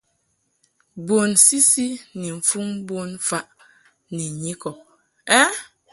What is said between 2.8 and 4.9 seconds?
bonfaʼ ni nyikɔb.